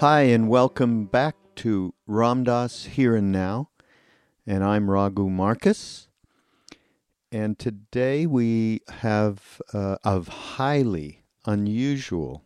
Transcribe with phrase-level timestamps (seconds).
[0.00, 3.68] Hi, and welcome back to Ram Dass Here and Now.
[4.46, 6.08] And I'm Raghu Markus.
[7.30, 12.42] And today we have uh, a highly unusual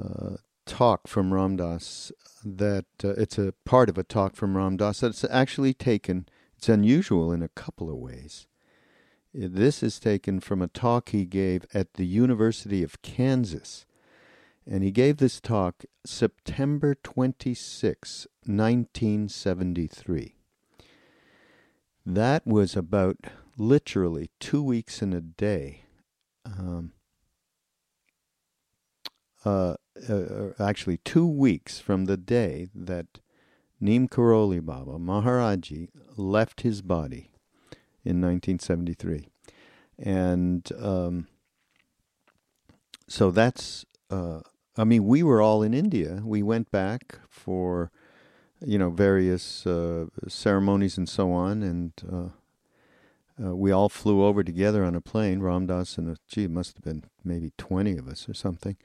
[0.00, 2.12] uh, talk from Ram Dass
[2.44, 6.68] that uh, it's a part of a talk from Ram Dass that's actually taken, it's
[6.68, 8.46] unusual in a couple of ways.
[9.34, 13.86] This is taken from a talk he gave at the University of Kansas
[14.68, 20.34] and he gave this talk September 26, 1973.
[22.04, 23.16] That was about
[23.56, 25.84] literally two weeks in a day.
[26.44, 26.92] Um,
[29.44, 29.74] uh,
[30.08, 33.20] uh, actually, two weeks from the day that
[33.80, 37.30] Neem Karoli Baba, Maharaji, left his body
[38.04, 39.28] in 1973.
[39.98, 41.28] And um,
[43.08, 44.40] so that's uh,
[44.78, 46.20] I mean, we were all in India.
[46.24, 47.90] We went back for,
[48.60, 52.28] you know, various uh, ceremonies and so on, and uh,
[53.42, 55.40] uh, we all flew over together on a plane.
[55.40, 58.76] Ram Dass and gee, it must have been maybe twenty of us or something,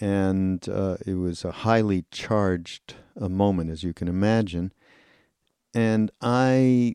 [0.00, 4.72] and uh, it was a highly charged uh, moment, as you can imagine.
[5.74, 6.94] And I,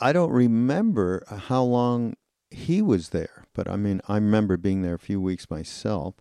[0.00, 2.14] I don't remember how long
[2.50, 6.14] he was there, but I mean, I remember being there a few weeks myself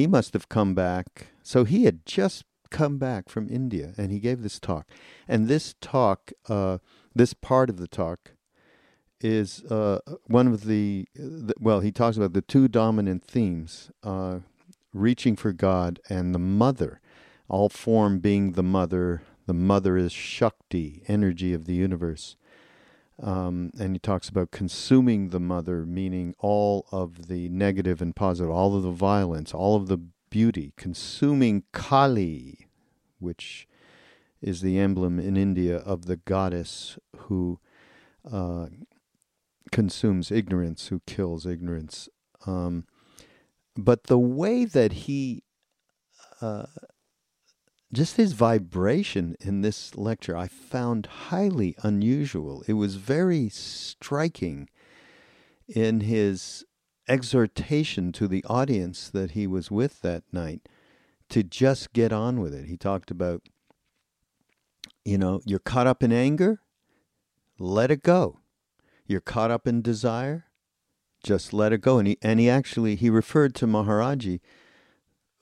[0.00, 1.26] he must have come back.
[1.42, 4.88] So he had just come back from India and he gave this talk.
[5.28, 6.78] And this talk, uh,
[7.14, 8.32] this part of the talk,
[9.20, 14.38] is uh, one of the, the, well, he talks about the two dominant themes uh,
[14.94, 17.00] reaching for God and the mother,
[17.46, 19.22] all form being the mother.
[19.46, 22.36] The mother is Shakti, energy of the universe.
[23.22, 28.50] Um, and he talks about consuming the mother, meaning all of the negative and positive,
[28.50, 29.98] all of the violence, all of the
[30.30, 32.66] beauty, consuming Kali,
[33.18, 33.68] which
[34.40, 37.60] is the emblem in India of the goddess who
[38.30, 38.66] uh,
[39.70, 42.08] consumes ignorance, who kills ignorance.
[42.46, 42.86] Um,
[43.76, 45.42] but the way that he
[46.40, 46.66] uh,
[47.92, 52.62] just his vibration in this lecture I found highly unusual.
[52.66, 54.68] It was very striking
[55.66, 56.64] in his
[57.08, 60.68] exhortation to the audience that he was with that night
[61.30, 62.66] to just get on with it.
[62.66, 63.42] He talked about,
[65.04, 66.60] you know, you're caught up in anger,
[67.58, 68.38] let it go.
[69.06, 70.46] You're caught up in desire,
[71.24, 71.98] just let it go.
[71.98, 74.40] And he, and he actually, he referred to Maharaji,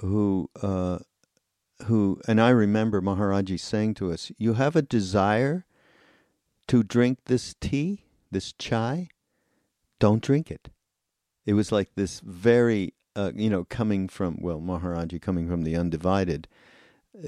[0.00, 0.98] who, uh,
[1.84, 5.64] who, and I remember Maharaji saying to us, You have a desire
[6.68, 9.08] to drink this tea, this chai?
[9.98, 10.70] Don't drink it.
[11.46, 15.76] It was like this very, uh, you know, coming from, well, Maharaji coming from the
[15.76, 16.46] undivided,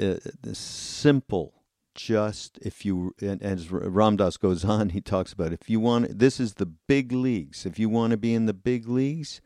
[0.00, 0.16] uh,
[0.52, 1.54] simple,
[1.94, 6.18] just if you, and as Ram Dass goes on, he talks about if you want,
[6.18, 7.66] this is the big leagues.
[7.66, 9.40] If you want to be in the big leagues,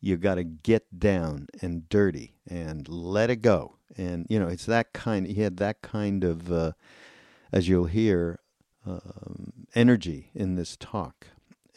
[0.00, 3.76] you got to get down and dirty and let it go.
[3.96, 5.26] And you know, it's that kind.
[5.26, 6.72] He had that kind of, uh,
[7.52, 8.40] as you'll hear,
[8.84, 11.28] um, energy in this talk.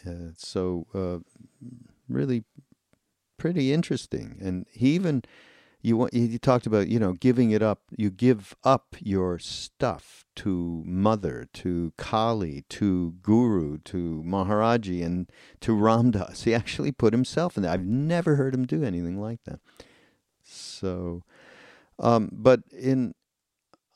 [0.05, 1.19] Uh, so uh,
[2.07, 2.43] really,
[3.37, 4.37] pretty interesting.
[4.41, 5.23] And he even
[5.81, 10.83] you he talked about you know giving it up you give up your stuff to
[10.85, 15.31] mother to kali to guru to maharaji and
[15.61, 16.43] to ram dass.
[16.43, 17.71] He actually put himself in there.
[17.71, 19.59] I've never heard him do anything like that.
[20.43, 21.23] So
[21.97, 23.13] um, but in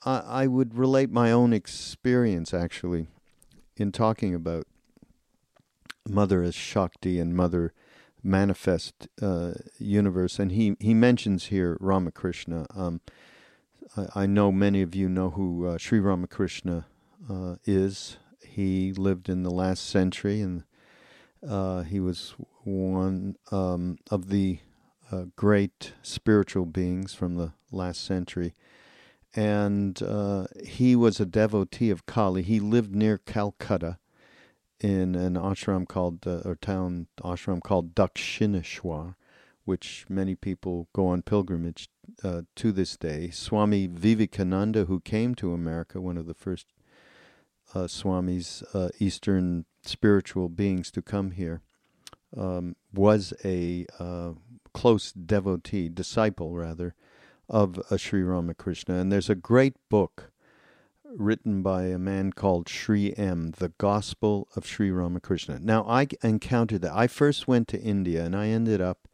[0.06, 3.08] I, I would relate my own experience actually
[3.76, 4.68] in talking about
[6.08, 7.74] mother as shakti and mother
[8.24, 12.66] manifest uh, universe, and he he mentions here Ramakrishna.
[12.75, 13.02] Um,
[13.98, 16.86] I, I, know many of you know who uh, Sri Ramakrishna
[17.30, 18.18] uh, is.
[18.42, 20.64] He lived in the last century, and
[21.48, 24.60] uh, he was one um, of the
[25.12, 28.54] uh, great spiritual beings from the last century.
[29.36, 32.44] And uh, he was a devotee of Kali.
[32.44, 33.98] He lived near Calcutta
[34.84, 39.16] in an ashram called, uh, or town ashram called Dakshineshwar,
[39.64, 41.90] which many people go on pilgrimage
[42.24, 43.30] uh, to this day.
[43.30, 46.68] Swami Vivekananda, who came to America, one of the first
[47.74, 51.62] uh, Swamis, uh, Eastern spiritual beings to come here,
[52.36, 54.34] um, was a uh,
[54.74, 56.94] close devotee, disciple rather,
[57.48, 58.96] of uh, Sri Ramakrishna.
[58.96, 60.33] And there's a great book
[61.18, 65.60] written by a man called Sri M, The Gospel of Sri Ramakrishna.
[65.60, 66.94] Now, I encountered that.
[66.94, 69.07] I first went to India and I ended up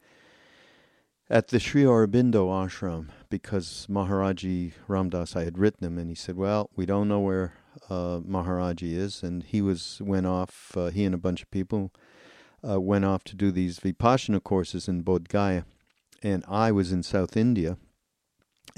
[1.29, 6.15] at the Sri Aurobindo ashram because Maharaji Ram Dass, I had written him, and he
[6.15, 7.53] said, "Well, we don't know where
[7.89, 10.75] uh, Maharaji is," and he was went off.
[10.75, 11.91] Uh, he and a bunch of people
[12.67, 15.65] uh, went off to do these vipassana courses in Bodh Gaya,
[16.23, 17.77] and I was in South India,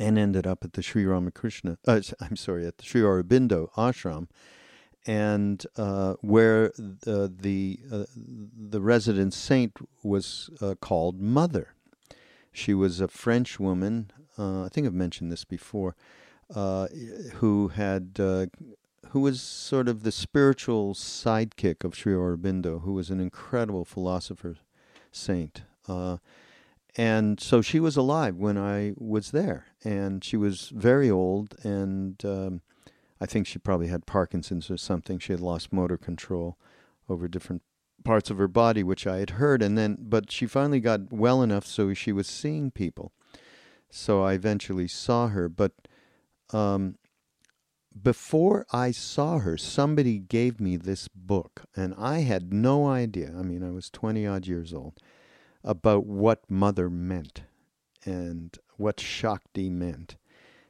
[0.02, 1.78] and ended up at the Sri Ramakrishna.
[1.88, 4.28] Uh, I'm sorry, at the Sri Aurobindo ashram,
[5.06, 10.50] and uh, where the the, uh, the resident saint was
[10.82, 11.76] called Mother
[12.52, 14.12] she was a French woman.
[14.38, 15.96] Uh, I think I've mentioned this before.
[16.54, 16.88] Uh,
[17.36, 18.46] who had uh,
[19.10, 24.58] who was sort of the spiritual sidekick of Sri Aurobindo, who was an incredible philosopher
[25.14, 25.62] saint.
[25.88, 26.18] Uh,
[26.98, 32.24] and so she was alive when I was there, and she was very old, and
[32.26, 32.62] um,
[33.20, 35.20] I think she probably had Parkinson's or something.
[35.20, 36.58] She had lost motor control
[37.10, 37.62] over different
[38.04, 41.42] parts of her body, which I had heard, and then, but she finally got well
[41.42, 43.12] enough so she was seeing people.
[43.90, 45.74] So I eventually saw her, but
[46.52, 46.96] um,
[48.02, 53.34] before I saw her, somebody gave me this book, and I had no idea.
[53.38, 54.94] I mean, I was 20 odd years old
[55.64, 57.44] about what mother meant
[58.06, 60.16] and what Shakti meant.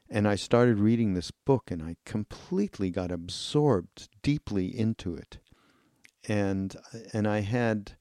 [0.09, 5.39] And I started reading this book, and I completely got absorbed deeply into it
[6.27, 6.75] and
[7.13, 7.93] and I had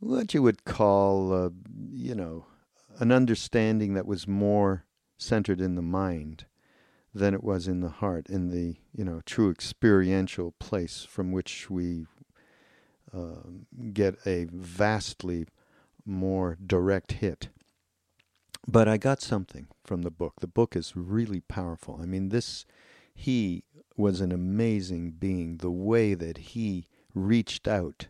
[0.00, 1.50] what you would call, uh,
[1.90, 2.46] you know,
[2.98, 4.84] an understanding that was more
[5.16, 6.44] centered in the mind
[7.14, 11.70] than it was in the heart, in the you know true experiential place from which
[11.70, 12.06] we
[13.16, 13.48] uh,
[13.92, 15.46] get a vastly
[16.04, 17.48] more direct hit.
[18.66, 20.34] But I got something from the book.
[20.40, 21.98] The book is really powerful.
[22.00, 22.64] I mean, this
[23.14, 23.64] he
[23.96, 25.58] was an amazing being.
[25.58, 28.08] The way that he reached out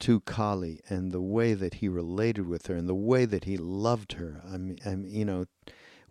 [0.00, 3.56] to Kali and the way that he related with her and the way that he
[3.56, 4.42] loved her.
[4.46, 5.46] I mean, I mean, you know,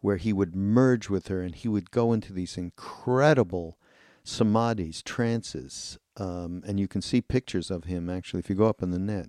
[0.02, 3.78] where he would merge with her and he would go into these incredible
[4.26, 5.98] samadhis, trances.
[6.18, 8.40] Um, and you can see pictures of him actually.
[8.40, 9.28] If you go up on the net,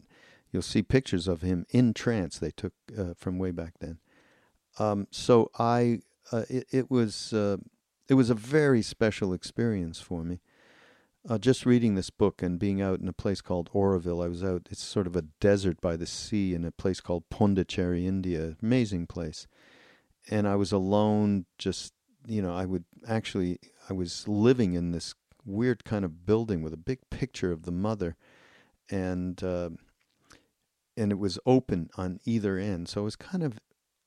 [0.51, 3.99] you'll see pictures of him in trance they took uh, from way back then.
[4.79, 6.01] Um, so I,
[6.33, 7.59] uh, it, it was, uh,
[8.09, 10.41] it was a very special experience for me
[11.29, 14.45] uh, just reading this book and being out in a place called Auroville, I was
[14.45, 14.69] out.
[14.71, 18.57] It's sort of a desert by the sea in a place called Pondicherry, India.
[18.63, 19.47] Amazing place.
[20.31, 21.47] And I was alone.
[21.59, 21.95] Just
[22.27, 25.15] you know, I would actually I was living in this
[25.47, 28.17] weird kind of building with a big picture of the mother,
[28.91, 29.71] and uh,
[30.97, 32.89] and it was open on either end.
[32.89, 33.59] So I was kind of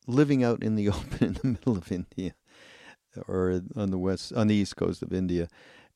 [0.08, 2.34] living out in the open in the middle of India,
[3.28, 5.48] or on the west on the east coast of India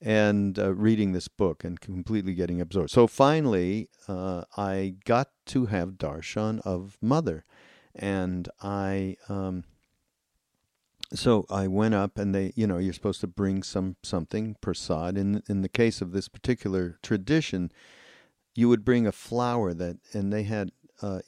[0.01, 2.89] and uh, reading this book and completely getting absorbed.
[2.89, 7.45] So finally, uh, I got to have darshan of mother,
[7.95, 9.17] and I.
[9.29, 9.63] Um,
[11.13, 15.17] so I went up, and they, you know, you're supposed to bring some something prasad.
[15.17, 17.71] In in the case of this particular tradition,
[18.55, 21.19] you would bring a flower that, and they had uh,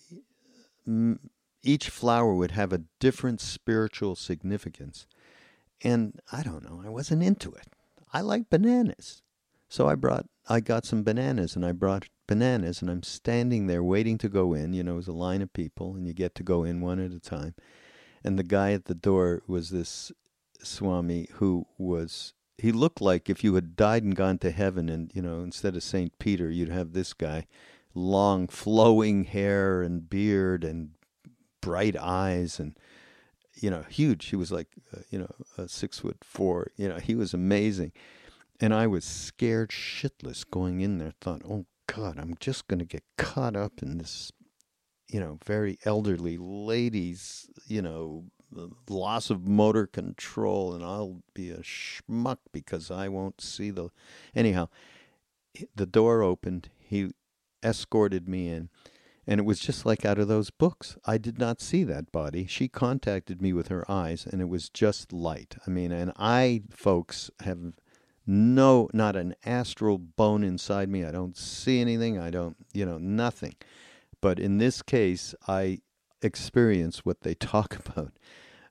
[1.63, 5.07] each flower would have a different spiritual significance.
[5.81, 7.67] And I don't know, I wasn't into it.
[8.13, 9.21] I like bananas.
[9.69, 13.83] So I brought, I got some bananas and I brought bananas and I'm standing there
[13.83, 14.73] waiting to go in.
[14.73, 16.99] You know, it was a line of people and you get to go in one
[16.99, 17.55] at a time.
[18.23, 20.11] And the guy at the door was this
[20.61, 25.11] Swami who was, he looked like if you had died and gone to heaven and,
[25.13, 26.17] you know, instead of St.
[26.19, 27.47] Peter, you'd have this guy,
[27.95, 30.91] long flowing hair and beard and
[31.63, 32.77] bright eyes and
[33.55, 34.27] you know, huge.
[34.27, 36.71] He was like, uh, you know, uh, six foot four.
[36.75, 37.91] You know, he was amazing.
[38.59, 41.13] And I was scared shitless going in there.
[41.21, 44.31] Thought, oh God, I'm just going to get caught up in this,
[45.07, 48.25] you know, very elderly lady's, you know,
[48.89, 53.89] loss of motor control, and I'll be a schmuck because I won't see the.
[54.35, 54.69] Anyhow,
[55.75, 56.69] the door opened.
[56.79, 57.11] He
[57.63, 58.69] escorted me in.
[59.25, 60.97] And it was just like out of those books.
[61.05, 62.45] I did not see that body.
[62.45, 65.55] She contacted me with her eyes, and it was just light.
[65.65, 67.73] I mean, and I, folks, have
[68.25, 71.05] no, not an astral bone inside me.
[71.05, 72.19] I don't see anything.
[72.19, 73.55] I don't, you know, nothing.
[74.21, 75.79] But in this case, I
[76.21, 78.13] experience what they talk about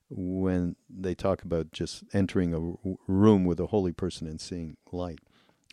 [0.08, 5.20] when they talk about just entering a room with a holy person and seeing light.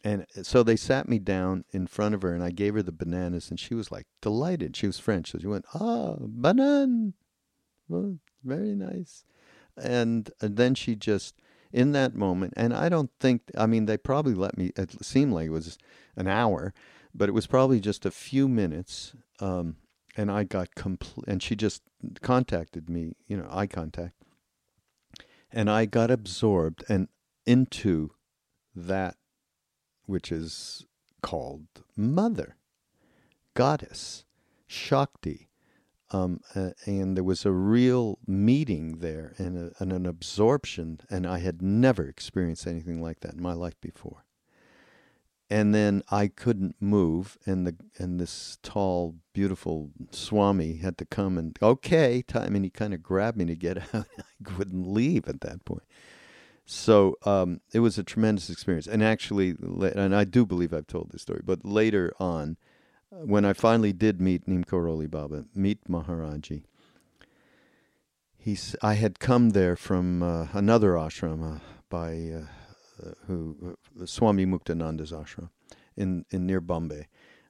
[0.03, 2.91] And so they sat me down in front of her, and I gave her the
[2.91, 4.75] bananas, and she was like delighted.
[4.75, 7.11] She was French, so she went, "Ah, banana,
[7.87, 9.25] well, very nice."
[9.75, 11.35] And, and then she just,
[11.71, 14.71] in that moment, and I don't think, I mean, they probably let me.
[14.75, 15.77] It seemed like it was
[16.15, 16.73] an hour,
[17.13, 19.13] but it was probably just a few minutes.
[19.39, 19.77] Um,
[20.15, 21.81] and I got complete, and she just
[22.21, 24.15] contacted me, you know, eye contact,
[25.51, 27.09] and I got absorbed and
[27.45, 28.11] into
[28.75, 29.15] that
[30.09, 30.85] which is
[31.21, 32.57] called Mother,
[33.53, 34.25] Goddess,
[34.67, 35.49] Shakti.
[36.11, 41.27] Um, uh, and there was a real meeting there and, a, and an absorption, and
[41.27, 44.25] I had never experienced anything like that in my life before.
[45.51, 51.37] And then I couldn't move, and the and this tall, beautiful Swami had to come
[51.37, 54.07] and okay, time, and he kind of grabbed me to get out.
[54.17, 55.83] I couldn't leave at that point.
[56.71, 58.85] So um, it was a tremendous experience.
[58.85, 62.57] And actually, and I do believe I've told this story, but later on,
[63.09, 66.61] when I finally did meet Neem Karoli Baba, meet Maharaji,
[68.37, 71.59] he's, I had come there from uh, another ashram uh,
[71.89, 75.49] by uh, uh who uh, Swami Muktananda's ashram
[75.97, 77.07] in, in near Bombay.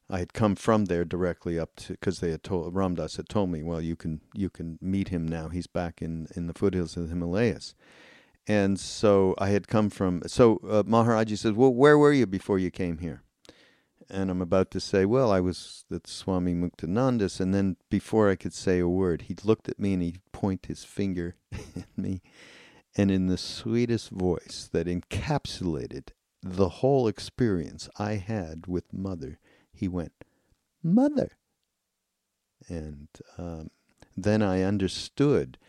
[0.09, 3.27] I had come from there directly up to because they had told Ram Dass had
[3.27, 5.49] told me, well, you can you can meet him now.
[5.49, 7.75] He's back in in the foothills of the Himalayas.
[8.49, 10.23] And so I had come from.
[10.25, 13.21] So uh, Maharaji says, "Well, where were you before you came here?"
[14.09, 18.35] And I'm about to say, "Well, I was at Swami Muktananda's," and then before I
[18.35, 22.23] could say a word, he looked at me and he pointed his finger at me,
[22.97, 26.07] and in the sweetest voice that encapsulated
[26.41, 29.37] the whole experience I had with Mother,
[29.71, 30.23] he went,
[30.81, 31.37] "Mother,"
[32.67, 33.69] and um,
[34.17, 35.59] then I understood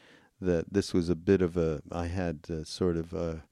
[0.40, 3.44] that this was a bit of a I had sort of a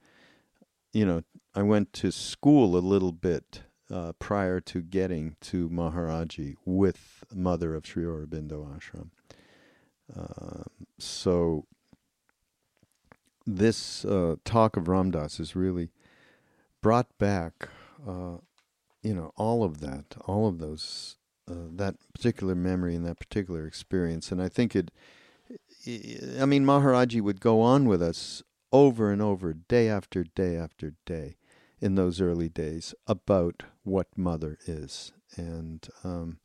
[0.93, 1.23] you know
[1.55, 7.73] I went to school a little bit uh, prior to getting to Maharaji with Mother
[7.75, 9.09] of Sri Aurobindo Ashram.
[10.15, 10.63] Uh,
[10.97, 11.65] so
[13.45, 15.89] this uh, talk of Ram Dass has really
[16.81, 17.69] brought back,
[18.07, 18.37] uh,
[19.01, 21.17] you know, all of that, all of those,
[21.49, 24.91] uh, that particular memory and that particular experience, and I think it
[25.87, 30.93] I mean, Maharaji would go on with us over and over, day after day after
[31.05, 31.37] day,
[31.79, 36.39] in those early days about what mother is, and um,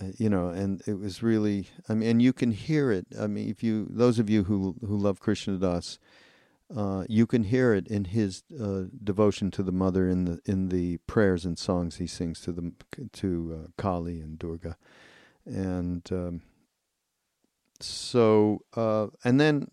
[0.00, 3.06] uh, you know, and it was really, I mean, and you can hear it.
[3.18, 5.98] I mean, if you, those of you who who love Krishna Das,
[6.74, 10.68] uh, you can hear it in his uh, devotion to the mother in the in
[10.70, 12.72] the prayers and songs he sings to the
[13.12, 14.76] to uh, Kali and Durga,
[15.46, 16.42] and um,
[17.80, 19.68] so, uh, and then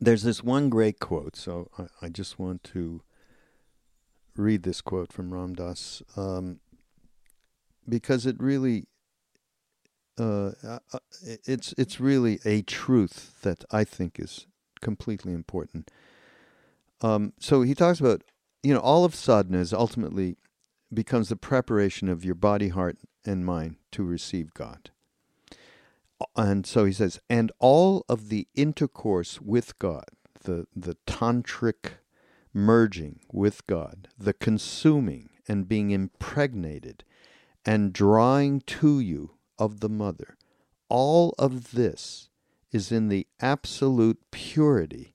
[0.00, 1.36] there's this one great quote.
[1.36, 3.02] So I, I, just want to
[4.36, 6.60] read this quote from Ram Dass um,
[7.88, 8.86] because it really.
[10.16, 10.98] Uh, uh, uh,
[11.44, 14.46] it's it's really a truth that I think is
[14.80, 15.90] completely important.
[17.00, 18.22] Um, so he talks about,
[18.62, 20.36] you know, all of sadhana ultimately
[20.92, 24.90] becomes the preparation of your body, heart, and mind to receive God
[26.36, 30.04] and so he says, and all of the intercourse with God,
[30.42, 31.98] the, the tantric
[32.52, 37.04] merging with God, the consuming and being impregnated
[37.64, 40.36] and drawing to you of the mother,
[40.88, 42.28] all of this
[42.70, 45.14] is in the absolute purity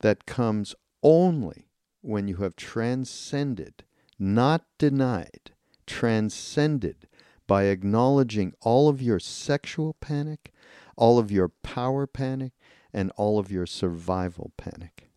[0.00, 1.68] that comes only
[2.00, 3.84] when you have transcended,
[4.18, 5.50] not denied,
[5.86, 7.08] transcended
[7.46, 10.52] by acknowledging all of your sexual panic,
[10.96, 12.52] all of your power panic,
[12.92, 15.10] and all of your survival panic.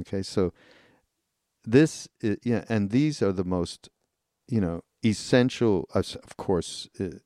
[0.00, 0.52] Okay, so
[1.64, 3.88] this, is, yeah, and these are the most,
[4.48, 7.18] you know, essential, of course, uh,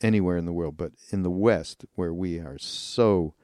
[0.00, 3.34] anywhere in the world, but in the West, where we are so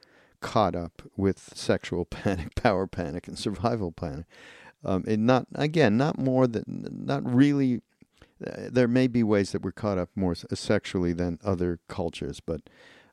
[0.40, 4.26] caught up with sexual panic, power panic, and survival panic.
[4.82, 7.82] Um, and not again, not more than, not really
[8.40, 12.62] there may be ways that we're caught up more sexually than other cultures, but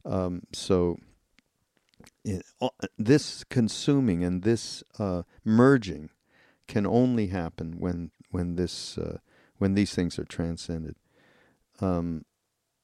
[0.05, 0.97] um, so
[2.23, 6.09] it, uh, this consuming and this uh, merging
[6.67, 9.17] can only happen when when this uh,
[9.57, 10.95] when these things are transcended.
[11.79, 12.25] Um,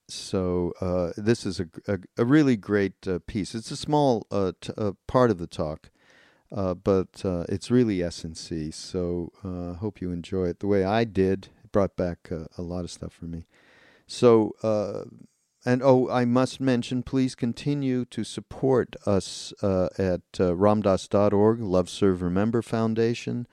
[0.07, 3.55] so uh, this is a, a, a really great uh, piece.
[3.55, 5.89] It's a small uh, uh, part of the talk,
[6.51, 8.73] uh, but uh, it's really essency.
[8.73, 11.50] So I hope you enjoy it the way I did.
[11.74, 13.46] Brought back a lot of stuff for me.
[14.08, 14.56] So
[15.65, 22.62] and oh, I must mention, please continue to support us at ramdass.org, Love Serve Remember
[22.62, 23.48] Foundation.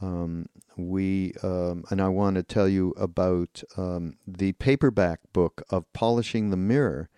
[0.00, 5.92] Um, we um, and I want to tell you about um, the paperback book of
[5.92, 7.08] Polishing the Mirror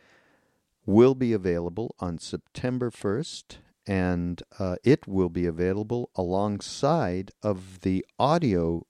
[0.87, 8.05] will be available on September 1st and uh, it will be available alongside of the
[8.19, 8.87] audio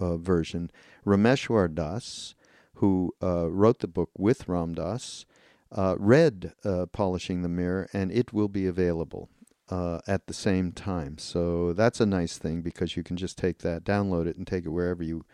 [0.00, 0.70] uh, version.
[1.06, 2.34] Rameshwar Das,
[2.74, 5.24] who uh, wrote the book with Ram Dass,
[5.70, 9.28] uh, read uh, Polishing the Mirror, and it will be available
[9.70, 11.16] uh, at the same time.
[11.18, 14.64] So that's a nice thing because you can just take that, download it, and take
[14.66, 15.24] it wherever you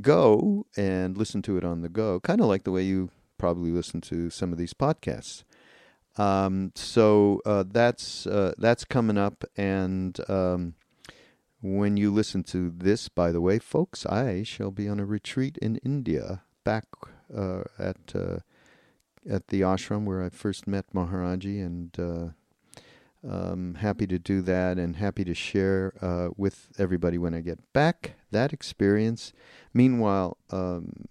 [0.00, 3.70] go and listen to it on the go, kind of like the way you probably
[3.70, 5.44] listen to some of these podcasts.
[6.16, 10.74] Um, so uh, that's uh, that's coming up, and um,
[11.62, 15.56] when you listen to this, by the way, folks, I shall be on a retreat
[15.58, 16.84] in India, back
[17.34, 18.38] uh, at uh,
[19.28, 24.78] at the ashram where I first met Maharaji, and uh, um, happy to do that
[24.78, 29.32] and happy to share uh, with everybody when I get back that experience.
[29.72, 31.06] Meanwhile, um,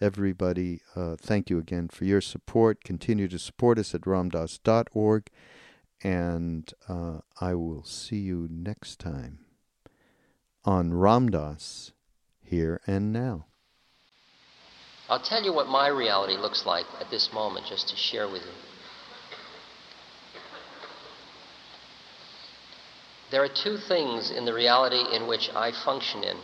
[0.00, 2.84] everybody, uh, thank you again for your support.
[2.84, 5.30] Continue to support us at ramdass.org,
[6.02, 9.38] and uh, I will see you next time
[10.64, 11.92] on Ram Dass
[12.42, 13.46] Here and Now.
[15.08, 18.42] I'll tell you what my reality looks like at this moment, just to share with
[18.42, 18.52] you.
[23.30, 26.36] There are two things in the reality in which I function in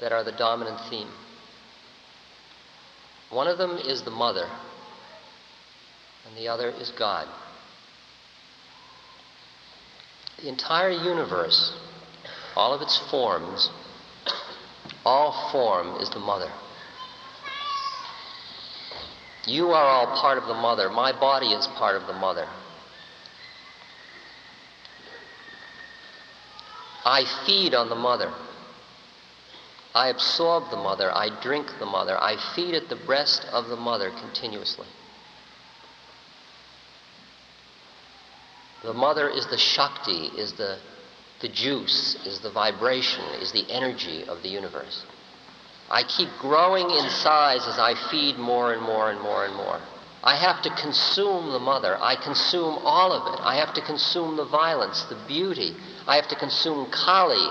[0.00, 1.10] that are the dominant theme.
[3.30, 4.48] One of them is the mother,
[6.26, 7.28] and the other is God.
[10.42, 11.74] The entire universe,
[12.56, 13.70] all of its forms,
[15.04, 16.50] all form is the mother.
[19.46, 20.88] You are all part of the mother.
[20.88, 22.46] My body is part of the mother.
[27.04, 28.32] I feed on the mother.
[29.94, 31.10] I absorb the mother.
[31.10, 32.16] I drink the mother.
[32.16, 34.86] I feed at the breast of the mother continuously.
[38.90, 40.76] The mother is the Shakti, is the,
[41.40, 45.04] the juice, is the vibration, is the energy of the universe.
[45.88, 49.80] I keep growing in size as I feed more and more and more and more.
[50.24, 51.98] I have to consume the mother.
[52.02, 53.40] I consume all of it.
[53.40, 55.76] I have to consume the violence, the beauty.
[56.08, 57.46] I have to consume Kali,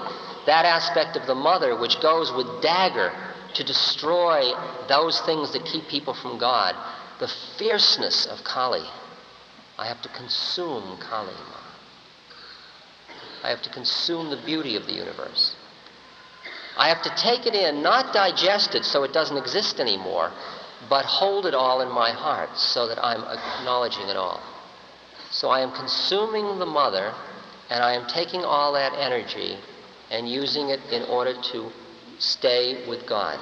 [0.45, 3.13] that aspect of the mother which goes with dagger
[3.53, 4.51] to destroy
[4.89, 6.75] those things that keep people from God.
[7.19, 8.83] The fierceness of Kali.
[9.79, 11.33] I have to consume Kali.
[13.41, 15.55] I have to consume the beauty of the universe.
[16.77, 20.33] I have to take it in, not digest it so it doesn't exist anymore,
[20.89, 24.41] but hold it all in my heart so that I'm acknowledging it all.
[25.31, 27.13] So I am consuming the mother,
[27.69, 29.57] and I am taking all that energy
[30.11, 31.71] and using it in order to
[32.17, 33.39] stay with God.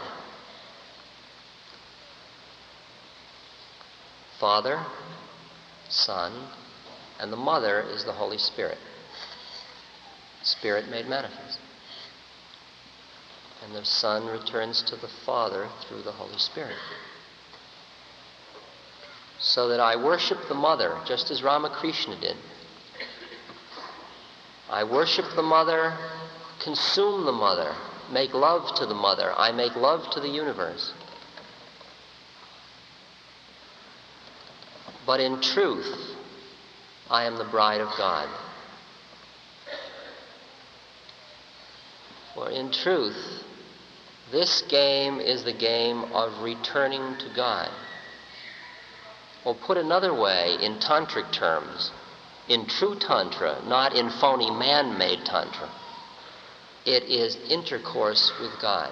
[4.40, 4.86] Father,
[5.90, 6.50] Son,
[7.20, 8.78] and the Mother is the Holy Spirit.
[10.44, 11.60] Spirit made manifest.
[13.64, 16.78] And the Son returns to the Father through the Holy Spirit
[19.40, 22.36] so that I worship the mother just as Ramakrishna did.
[24.70, 25.98] I worship the mother,
[26.64, 27.74] consume the mother,
[28.12, 29.34] make love to the mother.
[29.38, 30.92] I make love to the universe.
[35.08, 36.16] But in truth,
[37.10, 38.28] I am the bride of God.
[42.36, 43.44] For in truth,
[44.32, 47.72] this game is the game of returning to God.
[49.46, 51.92] Or put another way, in tantric terms,
[52.50, 55.70] in true tantra, not in phony man made tantra,
[56.86, 58.92] it is intercourse with God,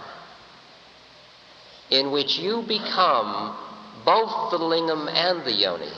[1.90, 3.58] in which you become
[4.06, 5.92] both the lingam and the yoni,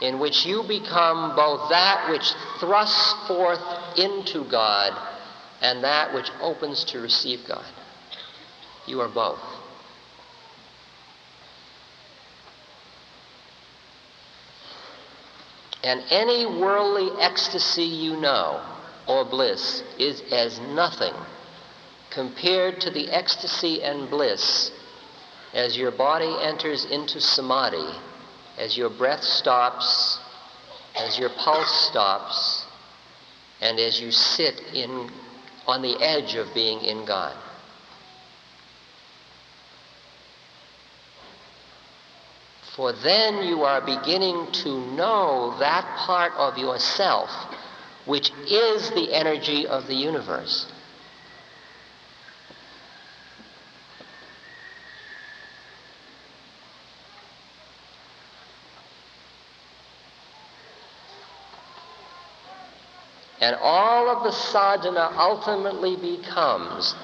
[0.00, 3.60] in which you become both that which thrusts forth
[3.96, 4.92] into God
[5.60, 7.64] and that which opens to receive God.
[8.86, 9.40] You are both.
[15.82, 18.62] And any worldly ecstasy you know
[19.06, 21.12] or bliss is as nothing
[22.10, 24.70] compared to the ecstasy and bliss
[25.52, 27.98] as your body enters into samadhi,
[28.58, 30.18] as your breath stops,
[30.96, 32.66] as your pulse stops,
[33.60, 35.10] and as you sit in,
[35.66, 37.36] on the edge of being in God.
[42.76, 47.30] For then you are beginning to know that part of yourself
[48.06, 50.70] which is the energy of the universe.
[63.44, 66.94] And all of the sadhana ultimately becomes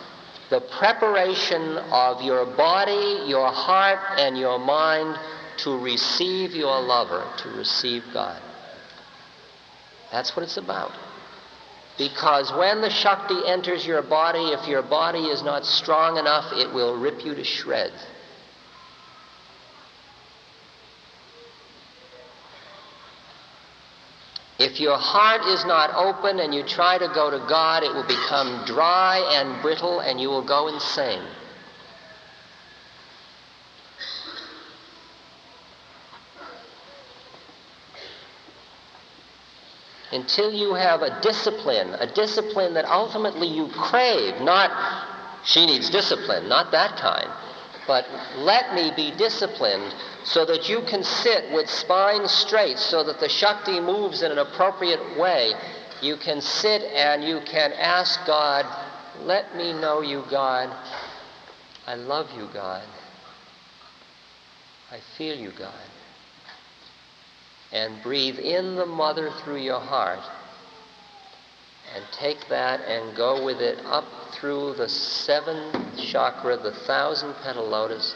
[0.49, 5.19] the preparation of your body, your heart, and your mind
[5.59, 8.41] to receive your lover, to receive God.
[10.11, 10.93] That's what it's about.
[11.99, 16.73] Because when the Shakti enters your body, if your body is not strong enough, it
[16.73, 18.07] will rip you to shreds.
[24.61, 28.07] If your heart is not open and you try to go to God, it will
[28.07, 31.23] become dry and brittle and you will go insane.
[40.13, 44.71] Until you have a discipline, a discipline that ultimately you crave, not
[45.43, 47.31] she needs discipline, not that kind,
[47.91, 53.19] but let me be disciplined so that you can sit with spine straight so that
[53.19, 55.55] the Shakti moves in an appropriate way.
[56.01, 58.65] You can sit and you can ask God,
[59.23, 60.73] let me know you, God.
[61.85, 62.87] I love you, God.
[64.93, 65.91] I feel you, God.
[67.73, 70.21] And breathe in the mother through your heart.
[71.95, 77.67] And take that and go with it up through the seventh chakra, the thousand petal
[77.67, 78.15] lotus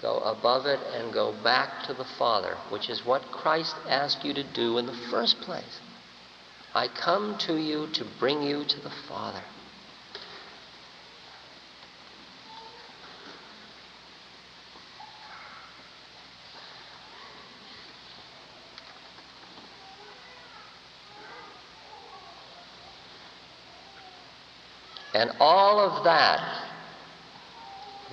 [0.00, 4.34] go above it and go back to the Father, which is what Christ asked you
[4.34, 5.80] to do in the first place.
[6.74, 9.42] I come to you to bring you to the Father.
[25.14, 26.62] And all of that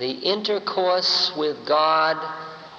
[0.00, 2.16] the intercourse with God,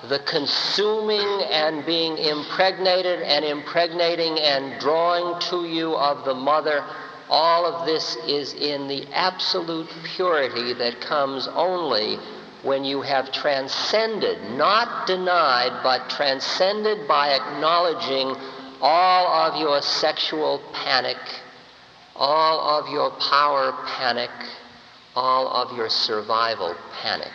[0.09, 6.83] the consuming and being impregnated and impregnating and drawing to you of the mother,
[7.29, 12.17] all of this is in the absolute purity that comes only
[12.63, 18.35] when you have transcended, not denied, but transcended by acknowledging
[18.81, 21.17] all of your sexual panic,
[22.21, 24.29] all of your power panic,
[25.15, 27.33] all of your survival panic.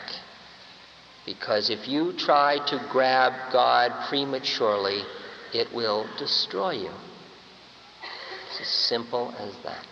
[1.24, 5.02] Because if you try to grab God prematurely,
[5.52, 6.92] it will destroy you.
[8.48, 9.84] It's as simple as that.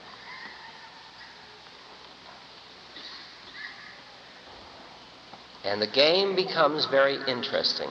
[5.64, 7.90] And the game becomes very interesting.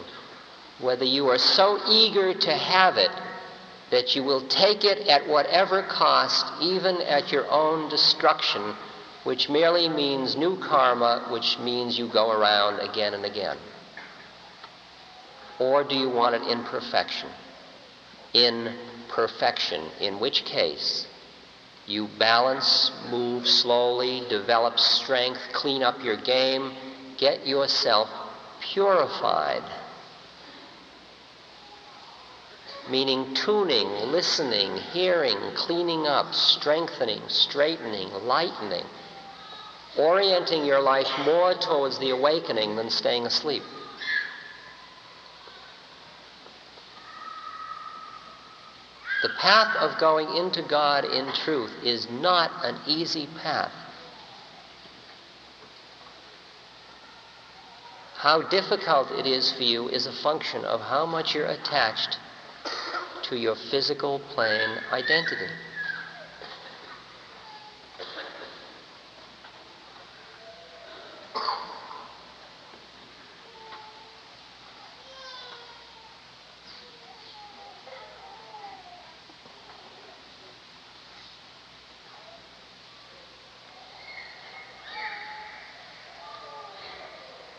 [0.79, 3.11] Whether you are so eager to have it
[3.93, 8.73] that you will take it at whatever cost, even at your own destruction,
[9.23, 13.55] which merely means new karma, which means you go around again and again?
[15.59, 17.29] Or do you want it in perfection?
[18.33, 18.75] In
[19.09, 21.05] perfection, in which case
[21.85, 26.73] you balance, move slowly, develop strength, clean up your game,
[27.19, 28.09] get yourself
[28.59, 29.61] purified.
[32.89, 38.85] Meaning tuning, listening, hearing, cleaning up, strengthening, straightening, lightening
[39.97, 43.63] orienting your life more towards the awakening than staying asleep.
[49.21, 53.71] The path of going into God in truth is not an easy path.
[58.15, 62.17] How difficult it is for you is a function of how much you're attached
[63.33, 65.47] to your physical plane identity.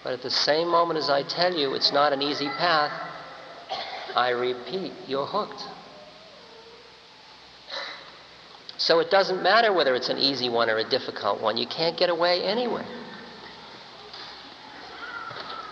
[0.04, 3.13] But at the same moment as I tell you it's not an easy path,
[4.14, 5.62] I repeat, you're hooked.
[8.76, 11.56] So it doesn't matter whether it's an easy one or a difficult one.
[11.56, 12.84] You can't get away anyway.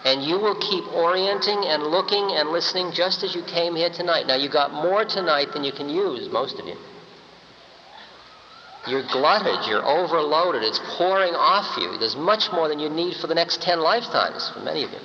[0.04, 4.26] And you will keep orienting and looking and listening just as you came here tonight.
[4.26, 6.76] Now, you got more tonight than you can use, most of you.
[8.88, 11.98] You're glutted, you're overloaded, it's pouring off you.
[11.98, 14.98] There's much more than you need for the next 10 lifetimes, for many of you.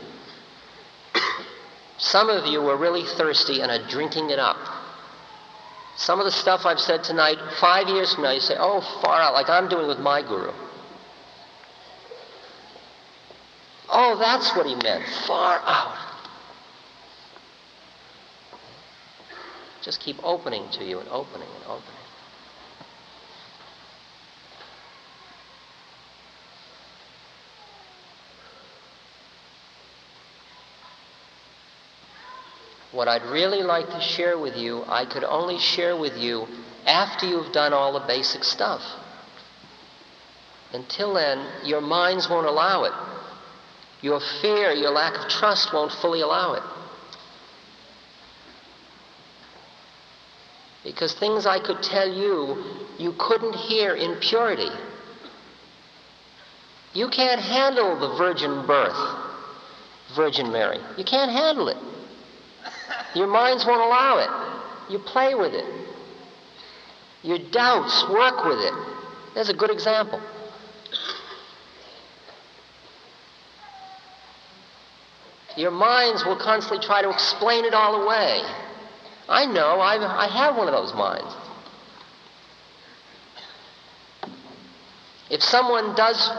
[1.97, 4.57] Some of you were really thirsty and are drinking it up.
[5.97, 9.19] Some of the stuff I've said tonight, five years from now, you say, oh, far
[9.19, 10.51] out, like I'm doing with my guru.
[13.89, 15.97] Oh, that's what he meant, far out.
[19.81, 21.96] Just keep opening to you and opening and opening.
[32.97, 36.47] What I'd really like to share with you, I could only share with you
[36.87, 38.81] after you've done all the basic stuff.
[40.73, 42.93] Until then, your minds won't allow it.
[44.01, 46.63] Your fear, your lack of trust won't fully allow it.
[50.83, 52.63] Because things I could tell you,
[52.97, 54.71] you couldn't hear in purity.
[56.95, 58.97] You can't handle the virgin birth,
[60.15, 60.79] Virgin Mary.
[60.97, 61.77] You can't handle it.
[63.15, 64.91] Your minds won't allow it.
[64.91, 65.65] You play with it.
[67.23, 68.73] Your doubts work with it.
[69.33, 70.21] There's a good example.
[75.55, 78.43] Your minds will constantly try to explain it all away.
[79.27, 81.35] I know, I've, I have one of those minds.
[85.29, 86.31] If someone does,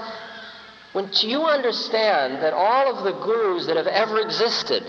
[0.93, 4.85] when you understand that all of the gurus that have ever existed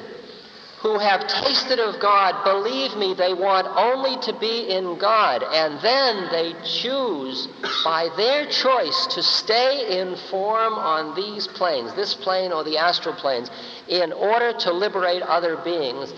[0.81, 5.43] who have tasted of God, believe me, they want only to be in God.
[5.43, 7.47] And then they choose
[7.83, 13.13] by their choice to stay in form on these planes, this plane or the astral
[13.15, 13.51] planes,
[13.89, 16.13] in order to liberate other beings.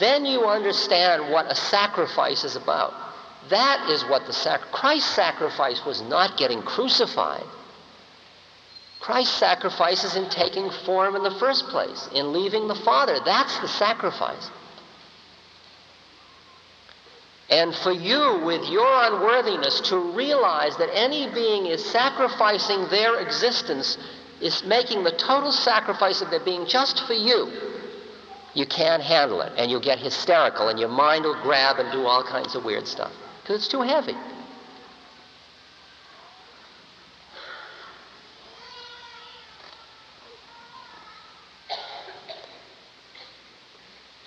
[0.00, 2.92] Then you understand what a sacrifice is about.
[3.48, 7.44] That is what the sac- Christ's sacrifice was not getting crucified.
[9.00, 13.18] Christ's sacrifice is in taking form in the first place, in leaving the Father.
[13.24, 14.50] That's the sacrifice.
[17.48, 23.98] And for you, with your unworthiness, to realize that any being is sacrificing their existence,
[24.40, 27.50] is making the total sacrifice of their being just for you,
[28.54, 29.52] you can't handle it.
[29.56, 32.86] And you'll get hysterical, and your mind will grab and do all kinds of weird
[32.86, 34.14] stuff because it's too heavy.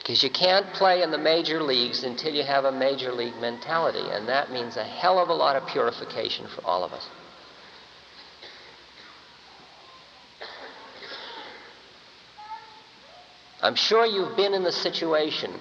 [0.03, 4.03] Because you can't play in the major leagues until you have a major league mentality,
[4.11, 7.07] and that means a hell of a lot of purification for all of us.
[13.61, 15.53] I'm sure you've been in the situation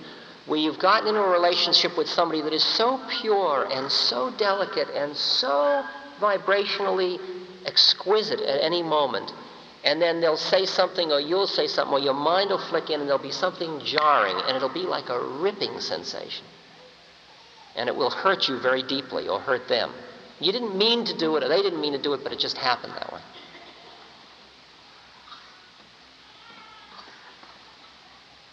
[0.46, 4.88] where you've gotten into a relationship with somebody that is so pure and so delicate
[4.92, 5.84] and so
[6.20, 7.20] vibrationally
[7.64, 9.32] exquisite at any moment
[9.84, 13.00] and then they'll say something or you'll say something or your mind will flick in
[13.00, 16.44] and there'll be something jarring and it'll be like a ripping sensation.
[17.74, 19.92] And it will hurt you very deeply or hurt them.
[20.38, 22.38] You didn't mean to do it or they didn't mean to do it, but it
[22.38, 23.20] just happened that way.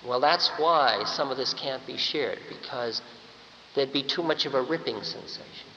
[0.07, 3.01] Well, that's why some of this can't be shared because
[3.75, 5.68] there'd be too much of a ripping sensation.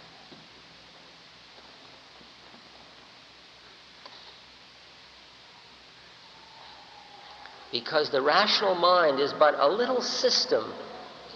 [7.72, 10.72] Because the rational mind is but a little system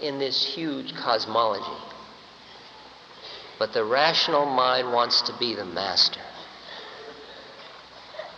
[0.02, 1.82] in this huge cosmology.
[3.58, 6.20] But the rational mind wants to be the master.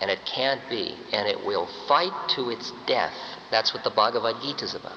[0.01, 3.17] And it can't be, and it will fight to its death.
[3.51, 4.93] That's what the Bhagavad Gita is about.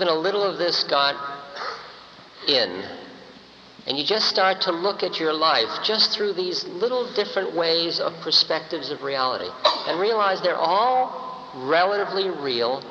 [0.00, 1.14] Even a little of this got
[2.48, 2.82] in,
[3.86, 8.00] and you just start to look at your life just through these little different ways
[8.00, 9.50] of perspectives of reality
[9.86, 12.82] and realize they're all relatively real,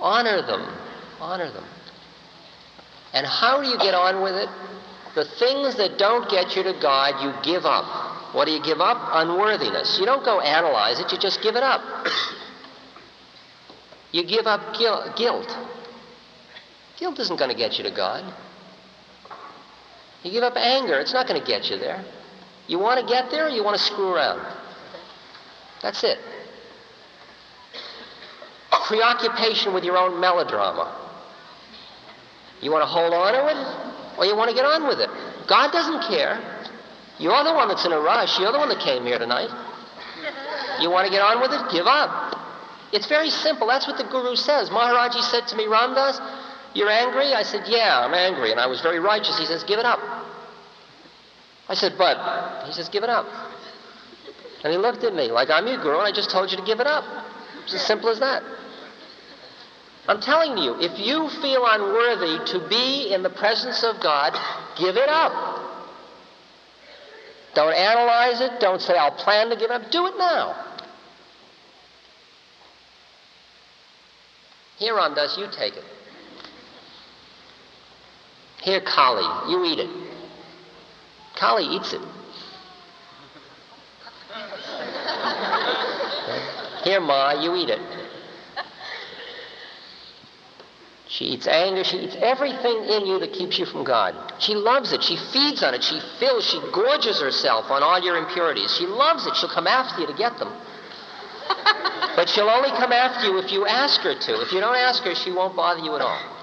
[0.00, 0.76] honor them.
[1.20, 1.64] Honor them.
[3.12, 4.48] And how do you get on with it?
[5.14, 8.34] The things that don't get you to God, you give up.
[8.34, 8.98] What do you give up?
[9.12, 9.98] Unworthiness.
[10.00, 11.80] You don't go analyze it, you just give it up.
[14.12, 15.75] You give up guilt.
[16.98, 18.32] Guilt isn't going to get you to God.
[20.22, 22.04] You give up anger, it's not going to get you there.
[22.66, 24.40] You want to get there or you want to screw around?
[25.82, 26.18] That's it.
[28.86, 30.94] Preoccupation with your own melodrama.
[32.60, 35.10] You want to hold on to it or you want to get on with it?
[35.46, 36.40] God doesn't care.
[37.18, 38.38] You're the one that's in a rush.
[38.38, 39.50] You're the one that came here tonight.
[40.80, 41.72] You want to get on with it?
[41.72, 42.36] Give up.
[42.92, 43.66] It's very simple.
[43.66, 44.70] That's what the Guru says.
[44.70, 46.20] Maharaji said to me, Ram Dass,
[46.76, 47.32] you're angry?
[47.32, 48.50] I said, Yeah, I'm angry.
[48.50, 49.38] And I was very righteous.
[49.38, 50.00] He says, Give it up.
[51.68, 52.66] I said, But.
[52.66, 53.26] He says, Give it up.
[54.62, 56.64] And he looked at me like I'm your guru and I just told you to
[56.64, 57.04] give it up.
[57.64, 58.42] It's as simple as that.
[60.08, 64.32] I'm telling you, if you feel unworthy to be in the presence of God,
[64.78, 65.66] give it up.
[67.54, 68.60] Don't analyze it.
[68.60, 69.90] Don't say, I'll plan to give it up.
[69.90, 70.64] Do it now.
[74.78, 75.84] Here, on Ram Dass, you take it.
[78.66, 79.88] Here, Kali, you eat it.
[81.36, 82.00] Kali eats it.
[86.82, 87.78] Here, Ma, you eat it.
[91.06, 91.84] She eats anger.
[91.84, 94.34] She eats everything in you that keeps you from God.
[94.40, 95.00] She loves it.
[95.04, 95.84] She feeds on it.
[95.84, 96.44] She fills.
[96.44, 98.74] She gorges herself on all your impurities.
[98.76, 99.36] She loves it.
[99.36, 100.52] She'll come after you to get them.
[102.16, 104.40] but she'll only come after you if you ask her to.
[104.42, 106.35] If you don't ask her, she won't bother you at all.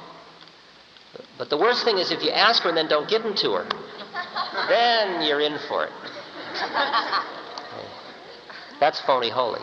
[1.37, 3.51] But the worst thing is if you ask her and then don't give them to
[3.53, 3.65] her.
[4.69, 5.91] Then you're in for it.
[8.79, 9.61] That's phony holy.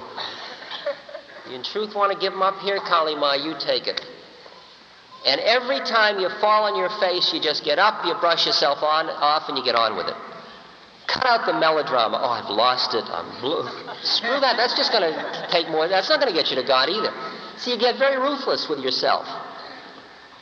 [1.49, 4.01] You in truth want to give them up here, Kali Ma, you take it.
[5.27, 8.83] And every time you fall on your face, you just get up, you brush yourself
[8.83, 10.17] on, off, and you get on with it.
[11.07, 12.19] Cut out the melodrama.
[12.23, 13.05] Oh, I've lost it.
[13.05, 13.69] I'm blue.
[14.03, 14.57] Screw that.
[14.57, 15.89] That's just going to take more.
[15.89, 17.13] That's not going to get you to God either.
[17.59, 19.27] See, you get very ruthless with yourself.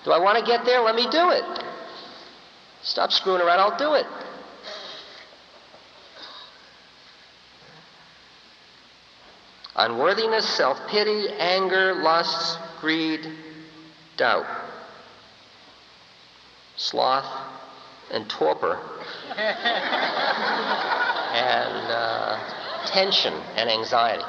[0.04, 0.80] Do I want to get there?
[0.80, 1.44] Let me do it.
[2.82, 3.60] Stop screwing around.
[3.60, 4.06] I'll do it.
[9.76, 13.20] Unworthiness, self pity, anger, lusts, greed,
[14.16, 14.46] doubt
[16.78, 17.26] sloth,
[18.10, 18.80] and torpor,
[19.36, 19.42] and
[21.92, 22.38] uh,
[22.86, 24.24] tension and anxiety.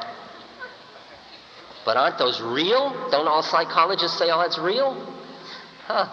[1.86, 3.08] But aren't those real?
[3.12, 4.97] Don't all psychologists say, oh, that's real?
[5.89, 6.06] Huh.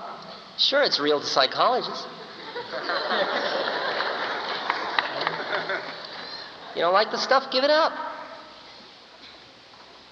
[0.57, 2.07] Sure, it's real to psychologists.
[6.75, 7.53] you don't like the stuff?
[7.53, 7.93] Give it up.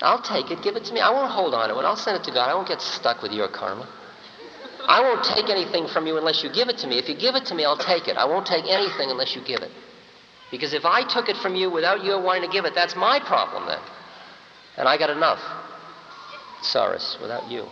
[0.02, 0.62] I'll take it.
[0.62, 1.00] Give it to me.
[1.00, 1.84] I won't hold on to it.
[1.84, 2.50] I'll send it to God.
[2.50, 3.88] I won't get stuck with your karma.
[4.86, 6.98] I won't take anything from you unless you give it to me.
[6.98, 8.18] If you give it to me, I'll take it.
[8.18, 9.70] I won't take anything unless you give it.
[10.50, 13.18] Because if I took it from you without you wanting to give it, that's my
[13.18, 13.80] problem then.
[14.76, 15.40] And I got enough.
[16.60, 17.66] Saras, without you.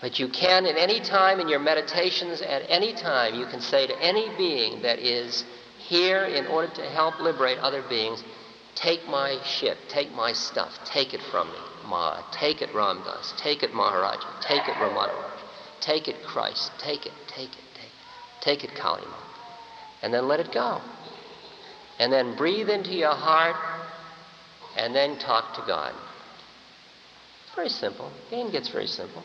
[0.00, 3.86] But you can, at any time in your meditations, at any time, you can say
[3.86, 5.44] to any being that is
[5.78, 8.22] here in order to help liberate other beings,
[8.74, 11.58] take my shit, take my stuff, take it from me.
[11.86, 15.30] Ma, take it Ram Dass, take it Maharajji, take it Ramana,
[15.80, 19.18] take it Christ, take it, take it, take it, take it Kali Ma.
[20.02, 20.80] And then let it go.
[21.98, 23.56] And then breathe into your heart
[24.76, 25.92] and then talk to God.
[27.54, 28.10] Very simple.
[28.30, 29.22] The game gets very simple.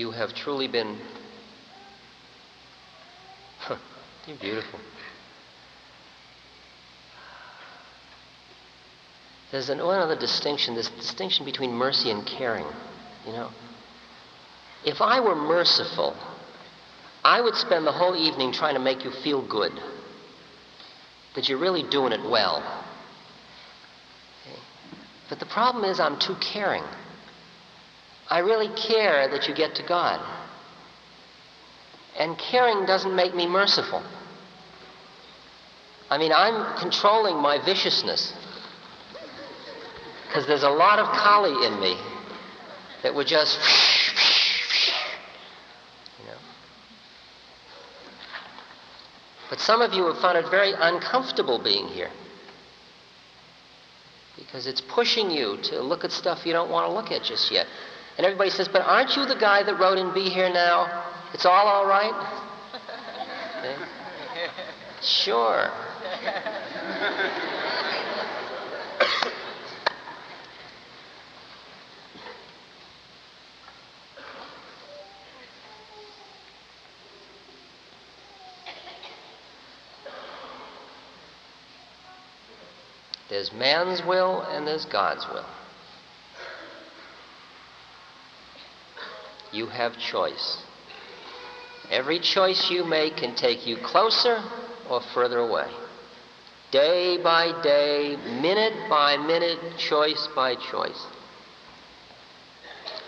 [0.00, 0.96] You have truly been.
[4.26, 4.80] You're beautiful.
[9.52, 12.64] There's an, one other distinction, this distinction between mercy and caring.
[13.26, 13.50] You know,
[14.86, 16.16] if I were merciful,
[17.22, 19.72] I would spend the whole evening trying to make you feel good,
[21.34, 22.62] that you're really doing it well.
[24.46, 24.58] Okay?
[25.28, 26.84] But the problem is, I'm too caring.
[28.30, 30.24] I really care that you get to God.
[32.16, 34.02] And caring doesn't make me merciful.
[36.08, 38.32] I mean, I'm controlling my viciousness.
[40.26, 41.96] Because there's a lot of Kali in me
[43.02, 43.58] that would just.
[46.20, 46.38] You know.
[49.48, 52.10] But some of you have found it very uncomfortable being here.
[54.36, 57.50] Because it's pushing you to look at stuff you don't want to look at just
[57.50, 57.66] yet.
[58.20, 61.06] And everybody says, But aren't you the guy that wrote in Be Here Now?
[61.32, 62.12] It's all all right?
[63.60, 63.76] Okay.
[65.02, 65.70] Sure.
[83.30, 85.46] there's man's will and there's God's will.
[89.52, 90.62] You have choice.
[91.90, 94.42] Every choice you make can take you closer
[94.88, 95.68] or further away.
[96.70, 101.06] Day by day, minute by minute, choice by choice.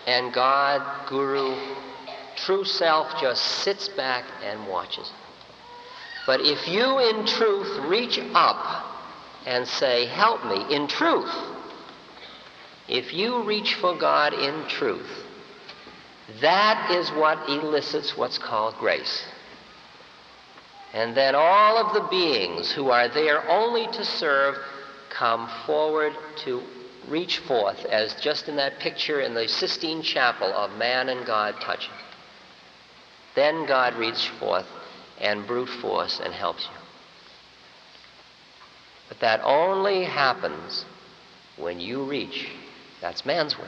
[0.05, 1.55] And God, Guru,
[2.35, 5.09] true self just sits back and watches.
[6.25, 8.85] But if you in truth reach up
[9.45, 11.33] and say, Help me, in truth,
[12.89, 15.07] if you reach for God in truth,
[16.41, 19.25] that is what elicits what's called grace.
[20.93, 24.55] And then all of the beings who are there only to serve
[25.09, 26.13] come forward
[26.45, 26.61] to
[27.07, 31.55] reach forth, as just in that picture in the Sistine Chapel of man and God
[31.61, 31.93] touching.
[33.35, 34.67] Then God reaches forth
[35.19, 36.81] and brute force and helps you.
[39.09, 40.85] But that only happens
[41.57, 42.49] when you reach.
[43.01, 43.67] That's man's will.